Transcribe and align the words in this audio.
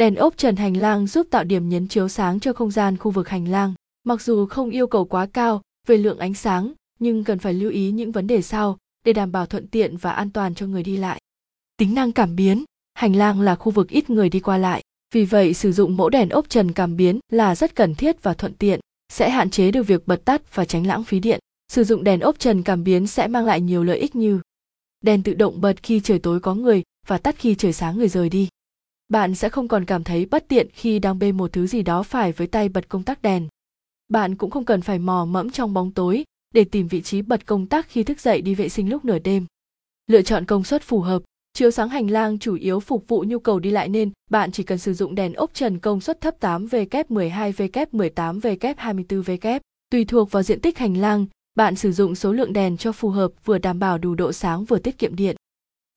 Đèn 0.00 0.14
ốp 0.14 0.36
trần 0.36 0.56
hành 0.56 0.76
lang 0.76 1.06
giúp 1.06 1.26
tạo 1.30 1.44
điểm 1.44 1.68
nhấn 1.68 1.88
chiếu 1.88 2.08
sáng 2.08 2.40
cho 2.40 2.52
không 2.52 2.70
gian 2.70 2.96
khu 2.96 3.10
vực 3.10 3.28
hành 3.28 3.48
lang. 3.48 3.74
Mặc 4.04 4.22
dù 4.22 4.46
không 4.46 4.70
yêu 4.70 4.86
cầu 4.86 5.04
quá 5.04 5.26
cao 5.26 5.62
về 5.86 5.96
lượng 5.96 6.18
ánh 6.18 6.34
sáng, 6.34 6.72
nhưng 6.98 7.24
cần 7.24 7.38
phải 7.38 7.54
lưu 7.54 7.70
ý 7.70 7.90
những 7.90 8.12
vấn 8.12 8.26
đề 8.26 8.42
sau 8.42 8.78
để 9.04 9.12
đảm 9.12 9.32
bảo 9.32 9.46
thuận 9.46 9.66
tiện 9.66 9.96
và 9.96 10.10
an 10.12 10.30
toàn 10.30 10.54
cho 10.54 10.66
người 10.66 10.82
đi 10.82 10.96
lại. 10.96 11.20
Tính 11.76 11.94
năng 11.94 12.12
cảm 12.12 12.36
biến, 12.36 12.64
hành 12.94 13.16
lang 13.16 13.40
là 13.40 13.54
khu 13.56 13.72
vực 13.72 13.88
ít 13.88 14.10
người 14.10 14.28
đi 14.28 14.40
qua 14.40 14.58
lại, 14.58 14.82
vì 15.14 15.24
vậy 15.24 15.54
sử 15.54 15.72
dụng 15.72 15.96
mẫu 15.96 16.08
đèn 16.08 16.28
ốp 16.28 16.48
trần 16.48 16.72
cảm 16.72 16.96
biến 16.96 17.18
là 17.32 17.54
rất 17.54 17.74
cần 17.74 17.94
thiết 17.94 18.22
và 18.22 18.34
thuận 18.34 18.54
tiện, 18.54 18.80
sẽ 19.12 19.30
hạn 19.30 19.50
chế 19.50 19.70
được 19.70 19.82
việc 19.82 20.06
bật 20.06 20.24
tắt 20.24 20.54
và 20.54 20.64
tránh 20.64 20.86
lãng 20.86 21.04
phí 21.04 21.20
điện. 21.20 21.40
Sử 21.72 21.84
dụng 21.84 22.04
đèn 22.04 22.20
ốp 22.20 22.38
trần 22.38 22.62
cảm 22.62 22.84
biến 22.84 23.06
sẽ 23.06 23.26
mang 23.26 23.44
lại 23.44 23.60
nhiều 23.60 23.84
lợi 23.84 23.98
ích 23.98 24.16
như 24.16 24.40
đèn 25.00 25.22
tự 25.22 25.34
động 25.34 25.60
bật 25.60 25.82
khi 25.82 26.00
trời 26.00 26.18
tối 26.18 26.40
có 26.40 26.54
người 26.54 26.82
và 27.06 27.18
tắt 27.18 27.34
khi 27.38 27.54
trời 27.54 27.72
sáng 27.72 27.98
người 27.98 28.08
rời 28.08 28.28
đi. 28.28 28.48
Bạn 29.10 29.34
sẽ 29.34 29.48
không 29.48 29.68
còn 29.68 29.84
cảm 29.84 30.04
thấy 30.04 30.26
bất 30.26 30.48
tiện 30.48 30.68
khi 30.72 30.98
đang 30.98 31.18
bê 31.18 31.32
một 31.32 31.52
thứ 31.52 31.66
gì 31.66 31.82
đó 31.82 32.02
phải 32.02 32.32
với 32.32 32.46
tay 32.46 32.68
bật 32.68 32.88
công 32.88 33.02
tắc 33.02 33.22
đèn. 33.22 33.48
Bạn 34.08 34.36
cũng 34.36 34.50
không 34.50 34.64
cần 34.64 34.80
phải 34.82 34.98
mò 34.98 35.24
mẫm 35.24 35.50
trong 35.50 35.74
bóng 35.74 35.90
tối 35.92 36.24
để 36.54 36.64
tìm 36.64 36.88
vị 36.88 37.02
trí 37.02 37.22
bật 37.22 37.46
công 37.46 37.66
tắc 37.66 37.88
khi 37.88 38.02
thức 38.02 38.20
dậy 38.20 38.42
đi 38.42 38.54
vệ 38.54 38.68
sinh 38.68 38.90
lúc 38.90 39.04
nửa 39.04 39.18
đêm. 39.18 39.46
Lựa 40.06 40.22
chọn 40.22 40.44
công 40.44 40.64
suất 40.64 40.82
phù 40.82 41.00
hợp, 41.00 41.22
chiếu 41.52 41.70
sáng 41.70 41.88
hành 41.88 42.10
lang 42.10 42.38
chủ 42.38 42.54
yếu 42.54 42.80
phục 42.80 43.08
vụ 43.08 43.24
nhu 43.26 43.38
cầu 43.38 43.58
đi 43.58 43.70
lại 43.70 43.88
nên 43.88 44.10
bạn 44.30 44.52
chỉ 44.52 44.62
cần 44.62 44.78
sử 44.78 44.94
dụng 44.94 45.14
đèn 45.14 45.32
ốp 45.32 45.54
trần 45.54 45.78
công 45.78 46.00
suất 46.00 46.20
thấp 46.20 46.34
8W 46.40 46.86
12W 47.08 47.86
18W 47.92 48.74
24W. 48.74 49.60
Tùy 49.90 50.04
thuộc 50.04 50.30
vào 50.30 50.42
diện 50.42 50.60
tích 50.60 50.78
hành 50.78 50.96
lang, 50.96 51.26
bạn 51.54 51.76
sử 51.76 51.92
dụng 51.92 52.14
số 52.14 52.32
lượng 52.32 52.52
đèn 52.52 52.76
cho 52.76 52.92
phù 52.92 53.10
hợp 53.10 53.32
vừa 53.44 53.58
đảm 53.58 53.78
bảo 53.78 53.98
đủ 53.98 54.14
độ 54.14 54.32
sáng 54.32 54.64
vừa 54.64 54.78
tiết 54.78 54.98
kiệm 54.98 55.16
điện. 55.16 55.36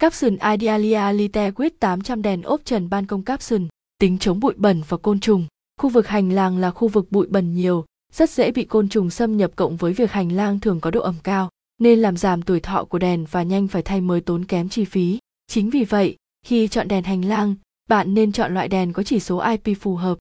Capsule 0.03 0.38
Idealia 0.52 1.13
Lite 1.13 1.52
with 1.52 1.70
800 1.80 2.21
đèn 2.21 2.41
ốp 2.41 2.61
trần 2.66 2.89
ban 2.89 3.05
công 3.05 3.23
capsule, 3.23 3.66
tính 3.99 4.17
chống 4.20 4.39
bụi 4.39 4.53
bẩn 4.57 4.81
và 4.88 4.98
côn 4.98 5.20
trùng. 5.20 5.45
Khu 5.81 5.89
vực 5.89 6.07
hành 6.07 6.31
lang 6.31 6.58
là 6.58 6.72
khu 6.72 6.88
vực 6.88 7.11
bụi 7.11 7.28
bẩn 7.30 7.53
nhiều, 7.53 7.86
rất 8.13 8.30
dễ 8.30 8.52
bị 8.52 8.63
côn 8.63 8.89
trùng 8.89 9.09
xâm 9.09 9.38
nhập 9.38 9.52
cộng 9.55 9.78
với 9.78 9.94
việc 9.94 10.11
hành 10.11 10.31
lang 10.31 10.59
thường 10.59 10.80
có 10.80 10.91
độ 10.91 11.02
ẩm 11.02 11.16
cao, 11.23 11.50
nên 11.80 12.00
làm 12.00 12.17
giảm 12.17 12.41
tuổi 12.41 12.59
thọ 12.59 12.83
của 12.83 13.00
đèn 13.00 13.25
và 13.31 13.44
nhanh 13.44 13.67
phải 13.67 13.81
thay 13.81 14.02
mới 14.02 14.22
tốn 14.22 14.45
kém 14.45 14.69
chi 14.69 14.86
phí. 14.86 15.19
Chính 15.47 15.69
vì 15.69 15.83
vậy, 15.83 16.16
khi 16.45 16.67
chọn 16.67 16.88
đèn 16.88 17.03
hành 17.03 17.25
lang, 17.25 17.56
bạn 17.89 18.13
nên 18.13 18.31
chọn 18.31 18.53
loại 18.53 18.67
đèn 18.67 18.94
có 18.94 19.03
chỉ 19.03 19.19
số 19.19 19.38
IP 19.38 19.78
phù 19.81 19.95
hợp. 19.95 20.17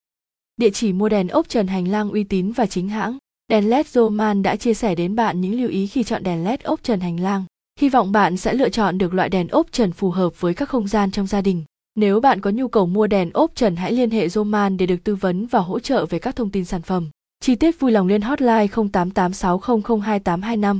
Địa 0.57 0.69
chỉ 0.69 0.93
mua 0.93 1.09
đèn 1.09 1.27
ốp 1.27 1.49
trần 1.49 1.67
hành 1.67 1.87
lang 1.87 2.09
uy 2.09 2.23
tín 2.23 2.51
và 2.51 2.65
chính 2.65 2.89
hãng. 2.89 3.17
Đèn 3.47 3.69
LED 3.69 3.87
Roman 3.87 4.43
đã 4.43 4.55
chia 4.55 4.73
sẻ 4.73 4.95
đến 4.95 5.15
bạn 5.15 5.41
những 5.41 5.61
lưu 5.61 5.69
ý 5.69 5.87
khi 5.87 6.03
chọn 6.03 6.23
đèn 6.23 6.43
LED 6.43 6.59
ốp 6.63 6.83
trần 6.83 6.99
hành 6.99 7.19
lang. 7.19 7.45
Hy 7.79 7.89
vọng 7.89 8.11
bạn 8.11 8.37
sẽ 8.37 8.53
lựa 8.53 8.69
chọn 8.69 8.97
được 8.97 9.13
loại 9.13 9.29
đèn 9.29 9.47
ốp 9.47 9.67
trần 9.71 9.91
phù 9.91 10.11
hợp 10.11 10.41
với 10.41 10.53
các 10.53 10.69
không 10.69 10.87
gian 10.87 11.11
trong 11.11 11.27
gia 11.27 11.41
đình. 11.41 11.63
Nếu 11.95 12.19
bạn 12.19 12.41
có 12.41 12.49
nhu 12.49 12.67
cầu 12.67 12.85
mua 12.85 13.07
đèn 13.07 13.31
ốp 13.33 13.51
trần 13.55 13.75
hãy 13.75 13.91
liên 13.91 14.11
hệ 14.11 14.29
Roman 14.29 14.77
để 14.77 14.85
được 14.85 15.03
tư 15.03 15.15
vấn 15.15 15.45
và 15.45 15.59
hỗ 15.59 15.79
trợ 15.79 16.05
về 16.05 16.19
các 16.19 16.35
thông 16.35 16.49
tin 16.49 16.65
sản 16.65 16.81
phẩm. 16.81 17.09
Chi 17.39 17.55
tiết 17.55 17.79
vui 17.79 17.91
lòng 17.91 18.07
liên 18.07 18.21
hotline 18.21 18.65
0886002825. 18.65 20.79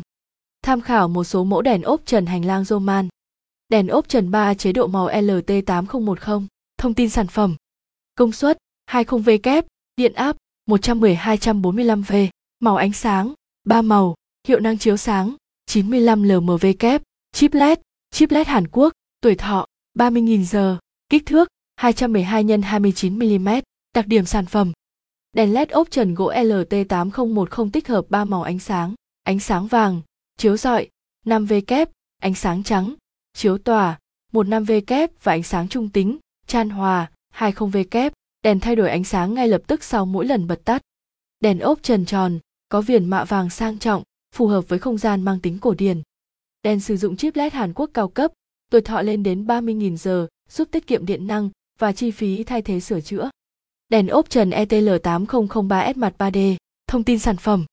Tham 0.63 0.81
khảo 0.81 1.08
một 1.08 1.23
số 1.23 1.44
mẫu 1.44 1.61
đèn 1.61 1.81
ốp 1.81 2.02
trần 2.05 2.25
hành 2.25 2.45
lang 2.45 2.63
Roman. 2.63 3.07
Đèn 3.69 3.88
ốp 3.88 4.07
trần 4.07 4.31
3 4.31 4.53
chế 4.53 4.72
độ 4.72 4.88
màu 4.88 5.09
LT8010. 5.09 6.45
Thông 6.78 6.94
tin 6.94 7.09
sản 7.09 7.28
phẩm. 7.28 7.55
Công 8.16 8.31
suất 8.31 8.57
20V 8.91 9.39
kép, 9.44 9.66
điện 9.97 10.13
áp 10.13 10.38
110-245V, 10.69 12.28
màu 12.59 12.75
ánh 12.75 12.94
sáng 12.94 13.33
3 13.63 13.81
màu, 13.81 14.16
hiệu 14.47 14.59
năng 14.59 14.78
chiếu 14.78 14.97
sáng 14.97 15.35
95 15.73 16.23
LMV 16.23 16.66
kép, 16.79 17.02
chip 17.31 17.53
LED, 17.53 17.79
chip 18.11 18.31
LED 18.31 18.47
Hàn 18.47 18.67
Quốc, 18.67 18.93
tuổi 19.21 19.35
thọ 19.35 19.66
30.000 19.99 20.43
giờ, 20.43 20.77
kích 21.09 21.25
thước 21.25 21.47
212 21.75 22.43
x 22.43 22.63
29 22.63 23.19
mm, 23.19 23.49
đặc 23.95 24.07
điểm 24.07 24.25
sản 24.25 24.45
phẩm. 24.45 24.71
Đèn 25.35 25.53
LED 25.53 25.69
ốp 25.69 25.91
trần 25.91 26.13
gỗ 26.13 26.31
LT8010 26.31 27.69
tích 27.69 27.88
hợp 27.88 28.05
3 28.09 28.25
màu 28.25 28.44
ánh 28.44 28.59
sáng, 28.59 28.94
ánh 29.23 29.39
sáng 29.39 29.67
vàng, 29.67 30.01
chiếu 30.38 30.57
rọi, 30.57 30.88
5V 31.25 31.62
kép, 31.67 31.89
ánh 32.22 32.33
sáng 32.33 32.63
trắng, 32.63 32.94
chiếu 33.33 33.57
tỏa, 33.57 34.00
15V 34.33 34.81
kép 34.88 35.12
và 35.23 35.31
ánh 35.31 35.44
sáng 35.44 35.67
trung 35.67 35.89
tính, 35.89 36.17
chan 36.47 36.69
hòa, 36.69 37.12
20V 37.35 37.85
kép, 37.91 38.13
đèn 38.44 38.59
thay 38.59 38.75
đổi 38.75 38.89
ánh 38.89 39.03
sáng 39.03 39.33
ngay 39.33 39.47
lập 39.47 39.62
tức 39.67 39.83
sau 39.83 40.06
mỗi 40.06 40.25
lần 40.25 40.47
bật 40.47 40.66
tắt. 40.66 40.81
Đèn 41.39 41.59
ốp 41.59 41.83
trần 41.83 42.06
tròn, 42.06 42.39
có 42.69 42.81
viền 42.81 43.06
mạ 43.06 43.23
vàng 43.23 43.50
sang 43.50 43.79
trọng, 43.79 44.03
phù 44.33 44.47
hợp 44.47 44.69
với 44.69 44.79
không 44.79 44.97
gian 44.97 45.21
mang 45.21 45.39
tính 45.39 45.57
cổ 45.59 45.73
điển. 45.73 46.01
Đèn 46.63 46.79
sử 46.79 46.97
dụng 46.97 47.16
chip 47.16 47.35
LED 47.35 47.53
Hàn 47.53 47.73
Quốc 47.73 47.89
cao 47.94 48.07
cấp, 48.07 48.31
tuổi 48.71 48.81
thọ 48.81 49.01
lên 49.01 49.23
đến 49.23 49.45
30.000 49.45 49.95
giờ, 49.95 50.27
giúp 50.49 50.67
tiết 50.71 50.88
kiệm 50.88 51.05
điện 51.05 51.27
năng 51.27 51.49
và 51.79 51.91
chi 51.91 52.11
phí 52.11 52.44
thay 52.44 52.61
thế 52.61 52.79
sửa 52.79 53.01
chữa. 53.01 53.29
Đèn 53.89 54.07
ốp 54.07 54.29
trần 54.29 54.49
ETL8003S 54.49 55.94
mặt 55.95 56.13
3D, 56.17 56.55
thông 56.88 57.03
tin 57.03 57.19
sản 57.19 57.38
phẩm. 57.38 57.66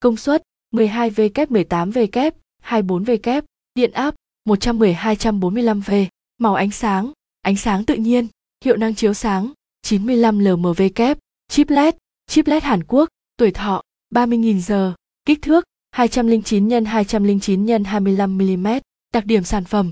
Công 0.00 0.16
suất 0.16 0.42
12V 0.74 1.30
kép 1.34 1.50
18V 1.50 2.06
kép, 2.12 2.34
24V 2.64 3.18
kép, 3.22 3.44
điện 3.74 3.92
áp 3.92 4.14
110-245V, 4.48 6.06
màu 6.38 6.54
ánh 6.54 6.70
sáng, 6.70 7.12
ánh 7.42 7.56
sáng 7.56 7.84
tự 7.84 7.94
nhiên, 7.94 8.26
hiệu 8.64 8.76
năng 8.76 8.94
chiếu 8.94 9.14
sáng, 9.14 9.52
95 9.82 10.38
LMV 10.38 10.82
kép, 10.94 11.18
chip 11.48 11.70
LED, 11.70 11.94
chip 12.26 12.46
LED 12.46 12.62
Hàn 12.62 12.84
Quốc, 12.84 13.08
tuổi 13.36 13.50
thọ 13.50 13.82
30.000 14.14 14.58
giờ, 14.58 14.94
kích 15.24 15.42
thước 15.42 15.64
209 15.98 16.70
x 16.70 16.72
209 16.86 17.66
x 17.66 17.70
25 17.86 18.38
mm, 18.38 18.66
đặc 19.14 19.26
điểm 19.26 19.44
sản 19.44 19.64
phẩm. 19.64 19.90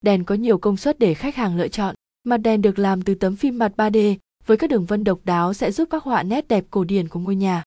Đèn 0.00 0.24
có 0.24 0.34
nhiều 0.34 0.58
công 0.58 0.76
suất 0.76 0.98
để 0.98 1.14
khách 1.14 1.36
hàng 1.36 1.56
lựa 1.56 1.68
chọn. 1.68 1.94
Mặt 2.24 2.36
đèn 2.36 2.62
được 2.62 2.78
làm 2.78 3.02
từ 3.02 3.14
tấm 3.14 3.36
phim 3.36 3.58
mặt 3.58 3.72
3D 3.76 4.16
với 4.46 4.56
các 4.56 4.70
đường 4.70 4.86
vân 4.86 5.04
độc 5.04 5.20
đáo 5.24 5.54
sẽ 5.54 5.72
giúp 5.72 5.88
các 5.90 6.02
họa 6.02 6.22
nét 6.22 6.48
đẹp 6.48 6.64
cổ 6.70 6.84
điển 6.84 7.08
của 7.08 7.20
ngôi 7.20 7.36
nhà. 7.36 7.62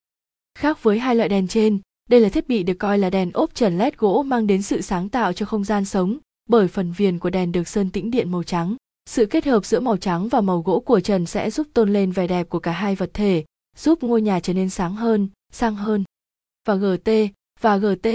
Khác 0.60 0.84
với 0.84 1.00
hai 1.00 1.16
loại 1.16 1.30
đèn 1.30 1.48
trên, 1.48 1.80
đây 2.10 2.20
là 2.20 2.30
thiết 2.30 2.48
bị 2.48 2.64
được 2.64 2.74
coi 2.74 2.98
là 2.98 3.10
đèn 3.10 3.32
ốp 3.32 3.56
trần 3.56 3.78
LED 3.78 3.94
gỗ 3.98 4.24
mang 4.24 4.48
đến 4.48 4.62
sự 4.62 4.82
sáng 4.82 5.10
tạo 5.10 5.34
cho 5.34 5.46
không 5.46 5.64
gian 5.64 5.86
sống, 5.86 6.18
bởi 6.50 6.68
phần 6.68 6.92
viền 6.92 7.20
của 7.20 7.30
đèn 7.30 7.52
được 7.52 7.68
sơn 7.68 7.90
tĩnh 7.90 8.12
điện 8.12 8.32
màu 8.32 8.44
trắng. 8.44 8.76
Sự 9.06 9.26
kết 9.26 9.46
hợp 9.46 9.66
giữa 9.66 9.80
màu 9.80 9.98
trắng 9.98 10.30
và 10.30 10.42
màu 10.42 10.62
gỗ 10.62 10.80
của 10.80 11.00
trần 11.00 11.26
sẽ 11.26 11.50
giúp 11.50 11.68
tôn 11.74 11.94
lên 11.94 12.12
vẻ 12.12 12.28
đẹp 12.28 12.50
của 12.50 12.60
cả 12.60 12.72
hai 12.72 12.96
vật 12.96 13.10
thể, 13.14 13.46
giúp 13.78 14.04
ngôi 14.04 14.22
nhà 14.22 14.40
trở 14.40 14.54
nên 14.54 14.70
sáng 14.70 14.96
hơn, 14.96 15.28
sang 15.52 15.76
hơn. 15.76 16.04
Và 16.68 16.76
GT 16.76 17.10
và 17.62 17.78
GT 17.78 18.08